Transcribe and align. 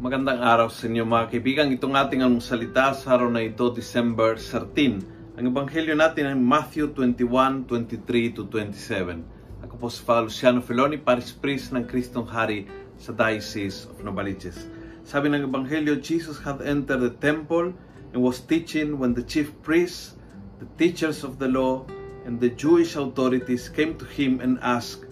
Magandang 0.00 0.40
araw 0.40 0.72
sa 0.72 0.88
inyo 0.88 1.04
mga 1.04 1.28
kaibigan. 1.28 1.68
Itong 1.76 1.92
ating 1.92 2.24
salita 2.40 2.96
sa 2.96 3.20
araw 3.20 3.28
na 3.28 3.44
ito, 3.44 3.68
December 3.68 4.32
13. 4.32 5.36
Ang 5.36 5.44
ebanghelyo 5.52 5.92
natin 5.92 6.24
ay 6.24 6.40
Matthew 6.40 6.96
21, 6.96 7.68
23 7.68 8.32
to 8.32 8.48
27. 8.48 9.60
Ako 9.60 9.74
po 9.76 9.92
si 9.92 10.00
Father 10.00 10.24
Luciano 10.24 10.64
Feloni, 10.64 10.96
Paris 10.96 11.36
Priest 11.36 11.76
ng 11.76 11.84
Kristong 11.84 12.24
Hari 12.24 12.64
sa 12.96 13.12
Diocese 13.12 13.92
of 13.92 14.00
Novaliches. 14.00 14.72
Sabi 15.04 15.28
ng 15.36 15.44
ebanghelyo, 15.44 16.00
Jesus 16.00 16.40
had 16.40 16.64
entered 16.64 17.04
the 17.04 17.12
temple 17.20 17.68
and 18.16 18.24
was 18.24 18.40
teaching 18.40 18.96
when 18.96 19.12
the 19.12 19.20
chief 19.28 19.52
priests, 19.60 20.16
the 20.64 20.68
teachers 20.80 21.28
of 21.28 21.36
the 21.36 21.52
law, 21.52 21.84
and 22.24 22.40
the 22.40 22.48
Jewish 22.48 22.96
authorities 22.96 23.68
came 23.68 24.00
to 24.00 24.08
him 24.08 24.40
and 24.40 24.56
asked, 24.64 25.04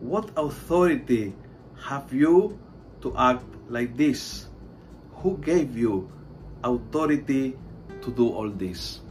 What 0.00 0.32
authority 0.40 1.36
have 1.92 2.08
you 2.08 2.56
to 3.00 3.12
act 3.16 3.44
like 3.68 3.96
this? 3.96 4.46
Who 5.20 5.36
gave 5.40 5.76
you 5.76 6.08
authority 6.64 7.56
to 8.00 8.08
do 8.12 8.28
all 8.32 8.48
this? 8.48 9.04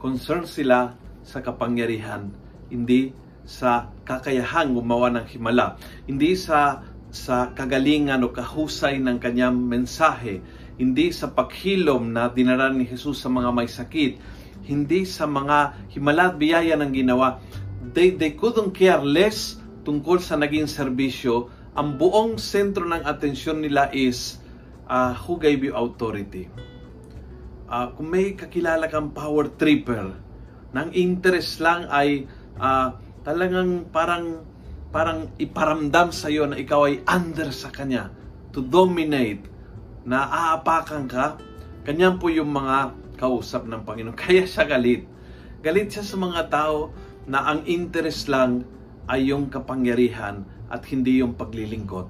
Concerned 0.00 0.48
sila 0.48 0.96
sa 1.24 1.40
kapangyarihan, 1.40 2.28
hindi 2.68 3.12
sa 3.44 3.92
kakayahang 4.04 4.76
gumawa 4.76 5.12
ng 5.12 5.26
himala, 5.28 5.76
hindi 6.08 6.36
sa 6.36 6.84
sa 7.14 7.54
kagalingan 7.54 8.26
o 8.26 8.34
kahusay 8.34 8.98
ng 8.98 9.22
kanyang 9.22 9.54
mensahe, 9.54 10.42
hindi 10.74 11.14
sa 11.14 11.30
paghilom 11.30 12.10
na 12.10 12.26
dinara 12.26 12.74
ni 12.74 12.82
Jesus 12.82 13.22
sa 13.22 13.30
mga 13.30 13.54
may 13.54 13.70
sakit, 13.70 14.18
hindi 14.66 15.06
sa 15.06 15.30
mga 15.30 15.88
himala 15.94 16.34
at 16.34 16.36
biyaya 16.42 16.74
ng 16.74 16.90
ginawa. 16.90 17.38
They, 17.94 18.18
they 18.18 18.34
couldn't 18.34 18.74
care 18.74 18.98
less 18.98 19.54
tungkol 19.86 20.18
sa 20.18 20.34
naging 20.34 20.66
serbisyo 20.66 21.54
ang 21.74 21.98
buong 21.98 22.38
sentro 22.38 22.86
ng 22.86 23.02
atensyon 23.02 23.58
nila 23.58 23.90
is 23.90 24.38
uh, 24.86 25.10
who 25.26 25.38
gave 25.42 25.66
you 25.66 25.74
authority. 25.74 26.46
Uh, 27.66 27.90
kung 27.98 28.14
may 28.14 28.38
kakilala 28.38 28.86
kang 28.86 29.10
power 29.10 29.50
tripper, 29.58 30.14
nang 30.70 30.90
interest 30.94 31.58
lang 31.58 31.86
ay 31.90 32.30
uh, 32.58 32.94
talagang 33.26 33.90
parang 33.90 34.42
parang 34.94 35.30
iparamdam 35.42 36.14
sa 36.14 36.30
iyo 36.30 36.46
na 36.46 36.54
ikaw 36.54 36.86
ay 36.86 37.02
under 37.10 37.50
sa 37.50 37.70
kanya 37.74 38.14
to 38.54 38.62
dominate 38.62 39.42
na 40.06 40.30
aapakan 40.30 41.10
ka 41.10 41.38
kanyan 41.82 42.18
po 42.18 42.30
yung 42.30 42.54
mga 42.54 42.94
kausap 43.18 43.66
ng 43.66 43.82
Panginoon 43.82 44.14
kaya 44.22 44.46
siya 44.46 44.66
galit 44.66 45.02
galit 45.66 45.90
siya 45.90 46.06
sa 46.06 46.14
mga 46.14 46.46
tao 46.46 46.94
na 47.26 47.42
ang 47.42 47.66
interest 47.66 48.30
lang 48.30 48.62
ay 49.10 49.34
yung 49.34 49.50
kapangyarihan 49.50 50.46
at 50.70 50.84
hindi 50.88 51.20
yung 51.20 51.36
paglilingkod. 51.36 52.06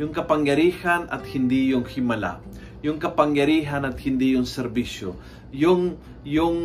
Yung 0.00 0.10
kapangyarihan 0.10 1.06
at 1.06 1.22
hindi 1.30 1.70
yung 1.70 1.86
himala. 1.86 2.42
Yung 2.82 2.98
kapangyarihan 2.98 3.86
at 3.86 3.96
hindi 4.02 4.34
yung 4.34 4.44
serbisyo. 4.44 5.14
Yung 5.54 5.96
yung 6.26 6.58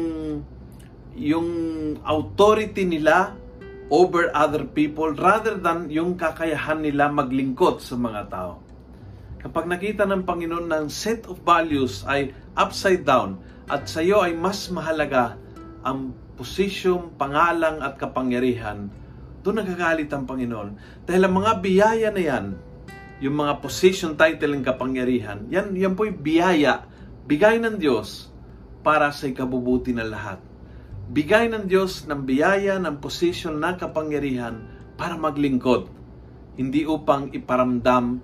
yung 1.20 1.50
authority 2.02 2.88
nila 2.88 3.36
over 3.90 4.30
other 4.34 4.66
people 4.70 5.10
rather 5.18 5.58
than 5.58 5.90
yung 5.90 6.14
kakayahan 6.14 6.82
nila 6.86 7.10
maglingkod 7.10 7.82
sa 7.82 7.98
mga 7.98 8.22
tao. 8.30 8.62
Kapag 9.40 9.66
nakita 9.66 10.04
ng 10.06 10.28
Panginoon 10.28 10.68
ng 10.68 10.86
set 10.92 11.26
of 11.26 11.42
values 11.42 12.04
ay 12.06 12.36
upside 12.54 13.08
down 13.08 13.40
at 13.72 13.88
sa 13.88 14.04
iyo 14.04 14.22
ay 14.22 14.36
mas 14.36 14.68
mahalaga 14.70 15.40
ang 15.82 16.12
posisyon, 16.36 17.16
pangalang 17.16 17.80
at 17.80 17.96
kapangyarihan 17.96 18.92
doon 19.40 19.64
nagagalit 19.64 20.12
ang 20.12 20.28
Panginoon. 20.28 20.70
Dahil 21.08 21.22
ang 21.24 21.34
mga 21.40 21.52
biyaya 21.64 22.10
na 22.12 22.22
yan, 22.22 22.46
yung 23.20 23.36
mga 23.36 23.60
position, 23.60 24.16
title, 24.16 24.56
and 24.56 24.64
kapangyarihan, 24.64 25.48
yan, 25.52 25.76
yan 25.76 25.96
po'y 25.96 26.12
biyaya, 26.12 26.88
bigay 27.28 27.60
ng 27.60 27.80
Diyos 27.80 28.32
para 28.80 29.12
sa 29.12 29.28
ikabubuti 29.28 29.92
ng 29.92 30.08
lahat. 30.08 30.40
Bigay 31.10 31.52
ng 31.52 31.68
Diyos 31.68 32.08
ng 32.08 32.24
biyaya, 32.24 32.80
ng 32.80 33.02
position, 33.04 33.60
ng 33.60 33.76
kapangyarihan 33.76 34.56
para 34.96 35.20
maglingkod, 35.20 35.92
hindi 36.60 36.88
upang 36.88 37.32
iparamdam 37.36 38.20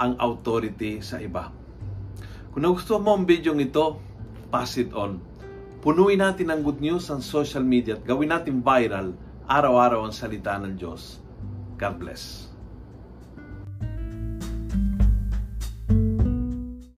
ang 0.00 0.12
authority 0.18 1.02
sa 1.02 1.20
iba. 1.20 1.52
Kung 2.50 2.66
nagustuhan 2.66 3.02
mo 3.04 3.14
ang 3.14 3.26
video 3.28 3.54
ito, 3.54 4.02
pass 4.50 4.74
it 4.80 4.90
on. 4.90 5.22
Punuin 5.80 6.18
natin 6.18 6.50
ang 6.50 6.66
good 6.66 6.82
news 6.82 7.06
sa 7.06 7.22
social 7.22 7.62
media 7.62 7.94
at 7.96 8.02
gawin 8.02 8.34
natin 8.34 8.60
viral 8.60 9.14
araw-araw 9.50 10.06
ang 10.06 10.14
salita 10.14 10.54
ng 10.62 10.78
Diyos. 10.78 11.18
God 11.74 11.98
bless. 11.98 12.49